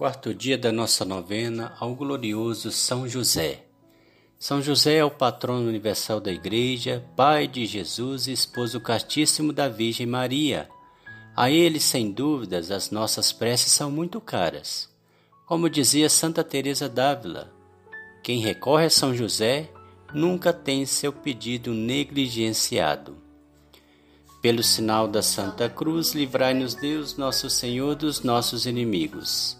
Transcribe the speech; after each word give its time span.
Quarto 0.00 0.34
dia 0.34 0.56
da 0.56 0.72
nossa 0.72 1.04
novena 1.04 1.74
ao 1.78 1.94
glorioso 1.94 2.72
São 2.72 3.06
José. 3.06 3.66
São 4.38 4.62
José 4.62 4.94
é 4.94 5.04
o 5.04 5.10
patrono 5.10 5.68
universal 5.68 6.22
da 6.22 6.32
Igreja, 6.32 7.04
pai 7.14 7.46
de 7.46 7.66
Jesus 7.66 8.26
e 8.26 8.32
esposo 8.32 8.80
castíssimo 8.80 9.52
da 9.52 9.68
Virgem 9.68 10.06
Maria. 10.06 10.70
A 11.36 11.50
ele, 11.50 11.78
sem 11.78 12.10
dúvidas, 12.10 12.70
as 12.70 12.90
nossas 12.90 13.30
preces 13.30 13.72
são 13.72 13.90
muito 13.90 14.22
caras. 14.22 14.88
Como 15.44 15.68
dizia 15.68 16.08
Santa 16.08 16.42
Teresa 16.42 16.88
d'Ávila, 16.88 17.52
quem 18.22 18.40
recorre 18.40 18.86
a 18.86 18.90
São 18.90 19.14
José 19.14 19.68
nunca 20.14 20.50
tem 20.50 20.86
seu 20.86 21.12
pedido 21.12 21.74
negligenciado. 21.74 23.18
Pelo 24.40 24.62
sinal 24.62 25.06
da 25.06 25.20
Santa 25.20 25.68
Cruz, 25.68 26.14
livrai-nos 26.14 26.74
Deus, 26.74 27.18
nosso 27.18 27.50
Senhor, 27.50 27.94
dos 27.94 28.22
nossos 28.22 28.64
inimigos. 28.64 29.59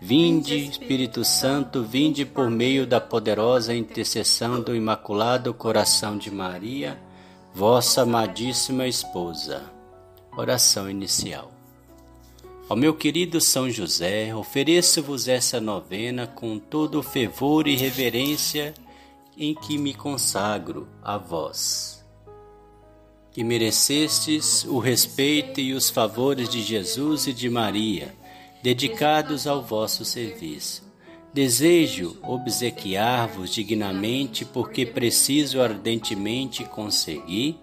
Vinde, 0.00 0.56
Espírito 0.56 1.24
Santo, 1.24 1.82
vinde 1.82 2.24
por 2.24 2.48
meio 2.48 2.86
da 2.86 3.00
poderosa 3.00 3.74
intercessão 3.74 4.60
do 4.60 4.74
Imaculado 4.74 5.52
Coração 5.52 6.16
de 6.16 6.30
Maria, 6.30 6.96
vossa 7.52 8.02
amadíssima 8.02 8.86
esposa. 8.86 9.64
Oração 10.36 10.88
inicial. 10.88 11.50
Ó 12.68 12.76
meu 12.76 12.94
querido 12.94 13.40
São 13.40 13.68
José, 13.68 14.32
ofereço-vos 14.32 15.26
essa 15.26 15.60
novena 15.60 16.28
com 16.28 16.60
todo 16.60 17.00
o 17.00 17.02
fervor 17.02 17.66
e 17.66 17.74
reverência 17.74 18.74
em 19.36 19.52
que 19.52 19.76
me 19.76 19.94
consagro 19.94 20.86
a 21.02 21.18
vós. 21.18 22.06
Que 23.32 23.42
merecestes 23.42 24.64
o 24.64 24.78
respeito 24.78 25.60
e 25.60 25.74
os 25.74 25.90
favores 25.90 26.48
de 26.48 26.62
Jesus 26.62 27.26
e 27.26 27.32
de 27.32 27.50
Maria 27.50 28.14
dedicados 28.62 29.46
ao 29.46 29.62
vosso 29.62 30.04
serviço. 30.04 30.86
Desejo 31.32 32.16
obsequiar-vos 32.22 33.50
dignamente, 33.50 34.44
porque 34.44 34.84
preciso 34.86 35.60
ardentemente 35.60 36.64
conseguir, 36.64 37.58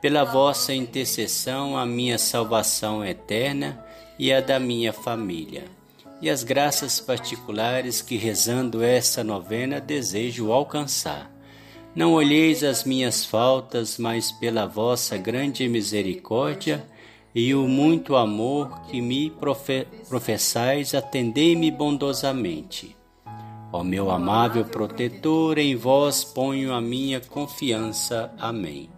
pela 0.00 0.24
vossa 0.24 0.72
intercessão, 0.72 1.76
a 1.76 1.84
minha 1.84 2.16
salvação 2.16 3.04
eterna 3.04 3.84
e 4.18 4.32
a 4.32 4.40
da 4.40 4.58
minha 4.58 4.92
família. 4.92 5.64
E 6.22 6.30
as 6.30 6.42
graças 6.42 7.00
particulares 7.00 8.00
que, 8.00 8.16
rezando 8.16 8.82
esta 8.82 9.22
novena, 9.22 9.80
desejo 9.80 10.52
alcançar. 10.52 11.30
Não 11.94 12.12
olheis 12.12 12.62
as 12.62 12.84
minhas 12.84 13.24
faltas, 13.24 13.98
mas 13.98 14.30
pela 14.30 14.66
vossa 14.66 15.16
grande 15.16 15.68
misericórdia, 15.68 16.86
e 17.38 17.54
o 17.54 17.68
muito 17.68 18.16
amor 18.16 18.80
que 18.88 19.00
me 19.00 19.30
profe 19.30 19.86
professais, 20.08 20.92
atendei-me 20.92 21.70
bondosamente. 21.70 22.96
Ó 23.72 23.84
meu 23.84 24.10
amável 24.10 24.64
protetor, 24.64 25.56
em 25.56 25.76
vós 25.76 26.24
ponho 26.24 26.74
a 26.74 26.80
minha 26.80 27.20
confiança. 27.20 28.34
Amém. 28.40 28.90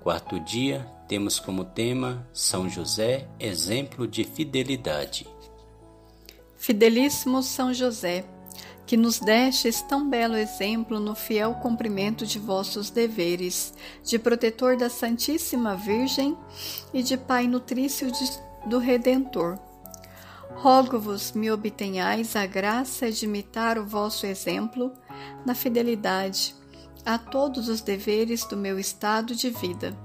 Quarto 0.00 0.38
dia, 0.38 0.86
temos 1.08 1.40
como 1.40 1.64
tema 1.64 2.24
São 2.32 2.70
José, 2.70 3.26
exemplo 3.40 4.06
de 4.06 4.22
fidelidade. 4.22 5.26
Fidelíssimo 6.56 7.42
São 7.42 7.74
José, 7.74 8.24
que 8.86 8.96
nos 8.96 9.18
destes 9.18 9.82
tão 9.82 10.08
belo 10.08 10.36
exemplo 10.36 11.00
no 11.00 11.14
fiel 11.14 11.54
cumprimento 11.54 12.24
de 12.24 12.38
vossos 12.38 12.88
deveres, 12.88 13.74
de 14.04 14.16
protetor 14.16 14.76
da 14.76 14.88
Santíssima 14.88 15.74
Virgem 15.74 16.38
e 16.94 17.02
de 17.02 17.16
Pai 17.16 17.48
nutrício 17.48 18.10
do 18.64 18.78
Redentor. 18.78 19.58
Rogo-vos 20.54 21.32
me 21.32 21.50
obtenhais 21.50 22.36
a 22.36 22.46
graça 22.46 23.10
de 23.10 23.24
imitar 23.24 23.76
o 23.76 23.84
vosso 23.84 24.24
exemplo 24.24 24.92
na 25.44 25.54
fidelidade 25.54 26.54
a 27.04 27.18
todos 27.18 27.68
os 27.68 27.80
deveres 27.80 28.44
do 28.44 28.56
meu 28.56 28.78
estado 28.78 29.34
de 29.34 29.50
vida. 29.50 29.96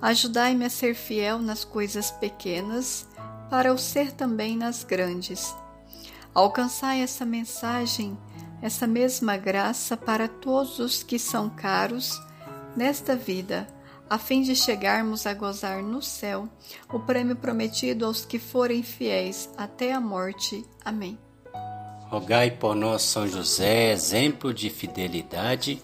Ajudai-me 0.00 0.66
a 0.66 0.70
ser 0.70 0.94
fiel 0.94 1.38
nas 1.38 1.64
coisas 1.64 2.10
pequenas, 2.10 3.06
para 3.48 3.72
o 3.72 3.78
ser 3.78 4.12
também 4.12 4.56
nas 4.56 4.84
grandes 4.84 5.54
Alcançai 6.34 7.00
essa 7.00 7.24
mensagem, 7.24 8.18
essa 8.60 8.86
mesma 8.86 9.36
graça 9.36 9.96
para 9.96 10.26
todos 10.26 10.80
os 10.80 11.02
que 11.02 11.18
são 11.18 11.48
caros 11.48 12.20
nesta 12.76 13.14
vida, 13.14 13.68
a 14.10 14.18
fim 14.18 14.42
de 14.42 14.56
chegarmos 14.56 15.26
a 15.26 15.32
gozar 15.32 15.82
no 15.82 16.02
céu 16.02 16.48
o 16.92 16.98
prêmio 16.98 17.36
prometido 17.36 18.04
aos 18.04 18.24
que 18.24 18.38
forem 18.38 18.82
fiéis 18.82 19.48
até 19.56 19.92
a 19.92 20.00
morte. 20.00 20.64
Amém. 20.84 21.16
Rogai 22.08 22.50
por 22.50 22.74
nós, 22.74 23.02
São 23.02 23.26
José, 23.26 23.92
exemplo 23.92 24.52
de 24.52 24.70
fidelidade, 24.70 25.80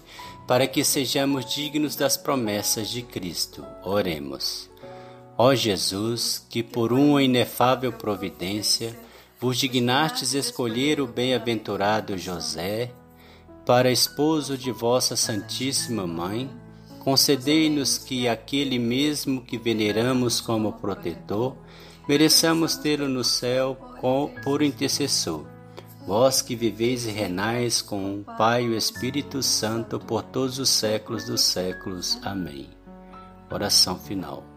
para 0.47 0.67
que 0.67 0.83
sejamos 0.83 1.45
dignos 1.45 1.95
das 1.95 2.17
promessas 2.17 2.89
de 2.89 3.01
Cristo. 3.01 3.65
Oremos. 3.83 4.69
Ó 5.37 5.55
Jesus, 5.55 6.45
que 6.49 6.61
por 6.61 6.93
uma 6.93 7.23
inefável 7.23 7.91
providência 7.91 8.97
vos 9.41 9.57
dignastes 9.57 10.35
escolher 10.35 11.01
o 11.01 11.07
bem-aventurado 11.07 12.15
José 12.15 12.93
para 13.65 13.91
esposo 13.91 14.55
de 14.55 14.71
vossa 14.71 15.15
Santíssima 15.15 16.05
Mãe, 16.05 16.47
concedei-nos 16.99 17.97
que 17.97 18.27
aquele 18.27 18.77
mesmo 18.77 19.41
que 19.41 19.57
veneramos 19.57 20.39
como 20.39 20.73
protetor, 20.73 21.57
mereçamos 22.07 22.75
tê-lo 22.75 23.09
no 23.09 23.23
céu 23.23 23.75
por 24.43 24.61
intercessor. 24.61 25.43
Vós 26.05 26.43
que 26.43 26.55
viveis 26.55 27.05
e 27.05 27.11
renais 27.11 27.81
com 27.81 28.19
o 28.19 28.23
Pai 28.37 28.65
e 28.65 28.69
o 28.69 28.77
Espírito 28.77 29.41
Santo 29.41 29.99
por 29.99 30.21
todos 30.21 30.59
os 30.59 30.69
séculos 30.69 31.25
dos 31.25 31.41
séculos. 31.41 32.19
Amém. 32.23 32.69
Oração 33.49 33.97
final. 33.97 34.50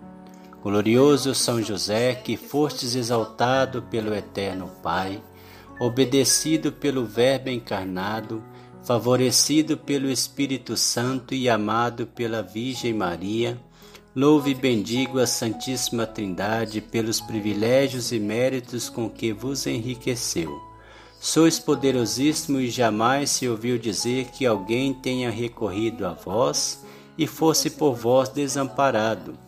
Glorioso 0.64 1.34
São 1.34 1.62
José, 1.62 2.14
que 2.14 2.38
fostes 2.38 2.94
exaltado 2.94 3.82
pelo 3.82 4.14
Eterno 4.14 4.70
Pai, 4.82 5.22
obedecido 5.78 6.72
pelo 6.72 7.04
Verbo 7.04 7.50
encarnado, 7.50 8.42
favorecido 8.82 9.76
pelo 9.76 10.10
Espírito 10.10 10.74
Santo 10.74 11.34
e 11.34 11.50
amado 11.50 12.06
pela 12.06 12.42
Virgem 12.42 12.94
Maria, 12.94 13.60
louve 14.16 14.52
e 14.52 14.54
bendigo 14.54 15.18
a 15.18 15.26
Santíssima 15.26 16.06
Trindade 16.06 16.80
pelos 16.80 17.20
privilégios 17.20 18.10
e 18.10 18.18
méritos 18.18 18.88
com 18.88 19.10
que 19.10 19.34
vos 19.34 19.66
enriqueceu. 19.66 20.50
Sois 21.20 21.58
poderosíssimo 21.58 22.58
e 22.58 22.70
jamais 22.70 23.28
se 23.28 23.46
ouviu 23.46 23.78
dizer 23.78 24.28
que 24.30 24.46
alguém 24.46 24.94
tenha 24.94 25.30
recorrido 25.30 26.06
a 26.06 26.14
vós 26.14 26.82
e 27.18 27.26
fosse 27.26 27.68
por 27.68 27.94
vós 27.94 28.30
desamparado. 28.30 29.43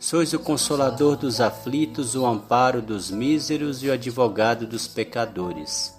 Sois 0.00 0.32
o 0.32 0.38
consolador 0.38 1.16
dos 1.16 1.40
aflitos, 1.40 2.14
o 2.14 2.24
amparo 2.24 2.80
dos 2.80 3.10
míseros 3.10 3.82
e 3.82 3.88
o 3.88 3.92
advogado 3.92 4.66
dos 4.66 4.86
pecadores. 4.86 5.92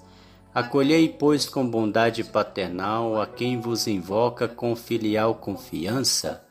Acolhei, 0.56 1.10
pois, 1.10 1.46
com 1.46 1.70
bondade 1.70 2.24
paternal 2.24 3.22
a 3.22 3.28
quem 3.28 3.60
vos 3.60 3.88
invoca 3.88 4.48
com 4.48 4.76
filial 4.76 5.36
confiança 5.36 6.44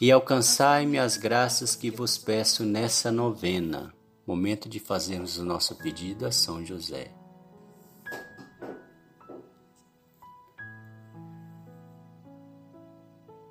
e 0.00 0.10
alcançai-me 0.10 0.98
as 0.98 1.16
graças 1.16 1.76
que 1.76 1.90
vos 1.90 2.18
peço 2.18 2.64
nessa 2.64 3.12
novena. 3.12 3.92
Momento 4.26 4.68
de 4.68 4.80
fazermos 4.80 5.38
o 5.38 5.44
nosso 5.44 5.76
pedido 5.76 6.26
a 6.26 6.32
São 6.32 6.64
José. 6.64 7.13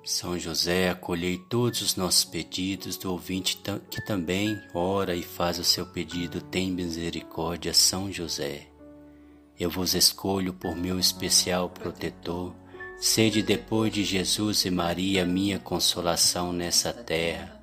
São 0.04 0.38
José, 0.38 0.90
acolhei 0.90 1.38
todos 1.38 1.80
os 1.80 1.96
nossos 1.96 2.24
pedidos 2.24 2.98
do 2.98 3.10
ouvinte 3.10 3.58
que 3.90 4.04
também 4.04 4.60
ora 4.74 5.16
e 5.16 5.22
faz 5.22 5.58
o 5.58 5.64
seu 5.64 5.86
pedido. 5.86 6.42
Tem 6.42 6.70
misericórdia, 6.70 7.72
São 7.72 8.12
José. 8.12 8.66
Eu 9.58 9.70
vos 9.70 9.94
escolho 9.94 10.52
por 10.52 10.76
meu 10.76 10.98
especial 10.98 11.70
protetor. 11.70 12.54
Sede 12.98 13.42
depois 13.42 13.94
de 13.94 14.04
Jesus 14.04 14.66
e 14.66 14.70
Maria 14.70 15.24
minha 15.24 15.58
consolação 15.58 16.52
nessa 16.52 16.92
terra, 16.92 17.60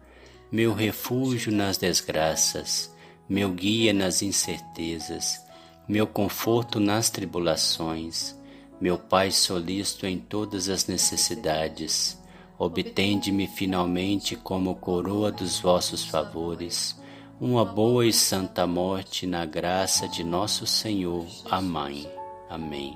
meu 0.52 0.74
refúgio 0.74 1.52
nas 1.52 1.78
desgraças, 1.78 2.92
meu 3.30 3.52
guia 3.52 3.94
nas 3.94 4.22
incertezas, 4.22 5.40
meu 5.88 6.06
conforto 6.08 6.80
nas 6.80 7.10
tribulações 7.10 8.36
meu 8.82 8.98
Pai 8.98 9.30
solícito 9.30 10.08
em 10.08 10.18
todas 10.18 10.68
as 10.68 10.88
necessidades, 10.88 12.18
obtende-me 12.64 13.48
finalmente 13.48 14.36
como 14.36 14.76
coroa 14.76 15.32
dos 15.32 15.60
vossos 15.60 16.06
favores, 16.06 16.96
uma 17.40 17.66
boa 17.66 18.06
e 18.06 18.14
santa 18.14 18.68
morte 18.68 19.26
na 19.26 19.48
graça 19.48 20.08
de 20.08 20.24
nosso 20.24 20.68
Senhor. 20.68 21.26
Amém. 21.50 22.08
Amém. 22.48 22.96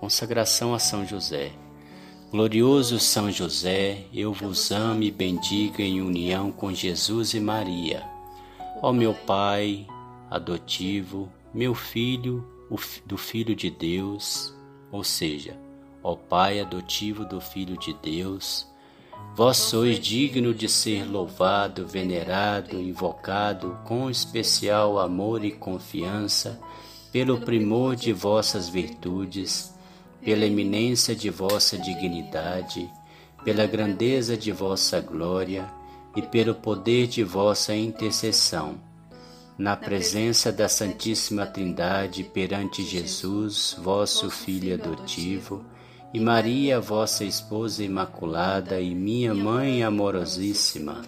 Consagração 0.00 0.74
a 0.74 0.80
São 0.80 1.06
José. 1.06 1.52
Glorioso 2.32 2.98
São 2.98 3.30
José, 3.30 4.06
eu 4.12 4.32
vos 4.32 4.72
amo 4.72 5.04
e 5.04 5.12
bendigo 5.12 5.80
em 5.80 6.02
união 6.02 6.50
com 6.50 6.74
Jesus 6.74 7.32
e 7.32 7.38
Maria. 7.38 8.02
Ó 8.82 8.92
meu 8.92 9.14
Pai 9.14 9.86
adotivo, 10.28 11.30
meu 11.54 11.76
Filho, 11.76 12.44
do 13.06 13.16
Filho 13.16 13.54
de 13.54 13.70
Deus, 13.70 14.52
ou 14.90 15.04
seja, 15.04 15.56
ó 16.02 16.16
Pai 16.16 16.58
adotivo 16.58 17.24
do 17.24 17.40
Filho 17.40 17.78
de 17.78 17.92
Deus, 18.02 18.66
vós 19.36 19.58
sois 19.58 20.00
digno 20.00 20.54
de 20.54 20.66
ser 20.66 21.04
louvado, 21.04 21.86
venerado, 21.86 22.80
invocado 22.80 23.78
com 23.84 24.08
especial 24.08 24.98
amor 24.98 25.44
e 25.44 25.52
confiança 25.52 26.58
pelo 27.12 27.42
primor 27.42 27.94
de 27.94 28.14
vossas 28.14 28.66
virtudes 28.66 29.76
pela 30.24 30.46
eminência 30.46 31.14
de 31.14 31.28
vossa 31.28 31.76
dignidade, 31.76 32.90
pela 33.44 33.66
grandeza 33.66 34.38
de 34.38 34.50
vossa 34.50 35.00
glória 35.00 35.70
e 36.16 36.22
pelo 36.22 36.54
poder 36.54 37.06
de 37.06 37.22
vossa 37.22 37.76
intercessão. 37.76 38.80
Na 39.58 39.76
presença 39.76 40.50
da 40.50 40.66
Santíssima 40.66 41.44
Trindade 41.44 42.24
perante 42.24 42.82
Jesus, 42.82 43.76
vosso 43.78 44.30
Filho 44.30 44.74
adotivo, 44.74 45.62
e 46.16 46.18
Maria, 46.18 46.80
vossa 46.80 47.24
esposa 47.24 47.84
imaculada 47.84 48.80
e 48.80 48.94
minha 48.94 49.34
mãe 49.34 49.84
amorosíssima, 49.84 51.02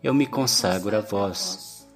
eu 0.00 0.14
me 0.14 0.26
consagro 0.28 0.96
a 0.96 1.00
vós, 1.00 1.88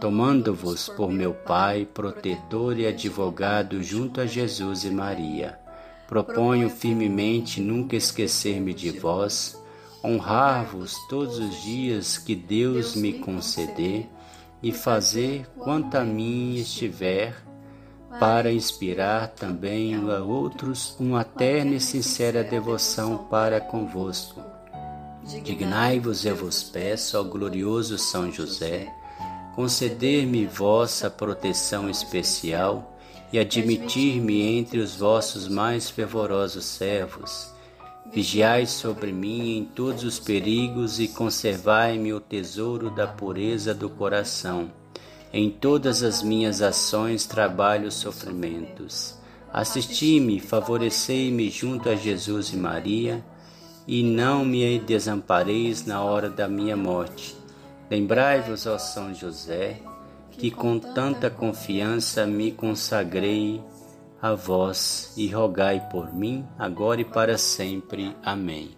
tomando-vos 0.00 0.88
por 0.88 1.12
meu 1.12 1.34
Pai, 1.34 1.86
protetor 1.92 2.78
e 2.78 2.86
advogado 2.86 3.82
junto 3.82 4.22
a 4.22 4.26
Jesus 4.26 4.84
e 4.84 4.90
Maria. 4.90 5.58
Proponho 6.06 6.70
firmemente 6.70 7.60
nunca 7.60 7.94
esquecer-me 7.94 8.72
de 8.72 8.90
vós, 8.90 9.62
honrar-vos 10.02 10.96
todos 11.10 11.38
os 11.38 11.62
dias 11.62 12.16
que 12.16 12.34
Deus 12.34 12.96
me 12.96 13.18
conceder 13.18 14.08
e 14.62 14.72
fazer 14.72 15.46
quanto 15.58 15.94
a 15.98 16.04
mim 16.04 16.54
estiver, 16.54 17.36
para 18.18 18.50
inspirar 18.50 19.28
também 19.28 19.94
a 19.94 20.18
outros 20.22 20.96
uma 20.98 21.24
terna 21.24 21.74
e 21.74 21.80
sincera 21.80 22.42
devoção 22.42 23.18
para 23.30 23.60
convosco. 23.60 24.42
Dignai-vos, 25.44 26.24
eu 26.24 26.34
vos 26.34 26.62
peço, 26.62 27.16
ao 27.16 27.24
glorioso 27.24 27.98
São 27.98 28.32
José, 28.32 28.90
conceder-me 29.54 30.46
vossa 30.46 31.10
proteção 31.10 31.90
especial 31.90 32.96
e 33.30 33.38
admitir-me 33.38 34.40
entre 34.40 34.78
os 34.78 34.96
vossos 34.96 35.46
mais 35.46 35.90
fervorosos 35.90 36.64
servos. 36.64 37.52
Vigiai 38.10 38.64
sobre 38.64 39.12
mim 39.12 39.58
em 39.58 39.64
todos 39.64 40.02
os 40.02 40.18
perigos 40.18 40.98
e 40.98 41.08
conservai-me 41.08 42.14
o 42.14 42.20
tesouro 42.20 42.90
da 42.90 43.06
pureza 43.06 43.74
do 43.74 43.90
coração. 43.90 44.70
Em 45.32 45.50
todas 45.50 46.02
as 46.02 46.22
minhas 46.22 46.62
ações, 46.62 47.26
trabalhos, 47.26 47.94
sofrimentos. 47.94 49.18
Assisti-me, 49.52 50.40
favorecei-me 50.40 51.50
junto 51.50 51.88
a 51.88 51.94
Jesus 51.94 52.52
e 52.52 52.56
Maria, 52.56 53.24
e 53.86 54.02
não 54.02 54.44
me 54.44 54.78
desampareis 54.78 55.86
na 55.86 56.02
hora 56.02 56.28
da 56.28 56.46
minha 56.46 56.76
morte. 56.76 57.34
Lembrai-vos, 57.90 58.66
ó 58.66 58.78
São 58.78 59.14
José, 59.14 59.80
que 60.30 60.50
com 60.50 60.78
tanta 60.78 61.30
confiança 61.30 62.26
me 62.26 62.52
consagrei 62.52 63.62
a 64.20 64.34
vós 64.34 65.12
e 65.16 65.28
rogai 65.28 65.88
por 65.90 66.12
mim, 66.12 66.46
agora 66.58 67.00
e 67.00 67.04
para 67.04 67.38
sempre. 67.38 68.14
Amém. 68.22 68.77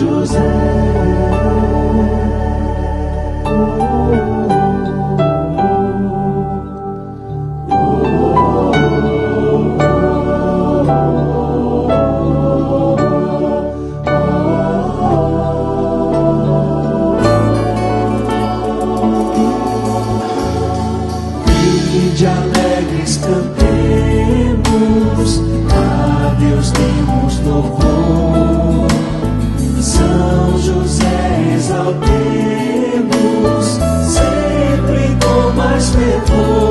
José. 0.00 0.38
E 21.92 22.10
de 22.16 22.26
alegres 22.26 23.18
Cantemos, 23.18 24.60
a 25.70 26.34
Deus 26.38 26.72
demos 26.72 27.38
louvor 27.44 28.59
exaltemos 31.70 32.08
sempre 34.12 35.16
com 35.22 35.52
mais 35.56 35.90
fervor. 35.90 36.69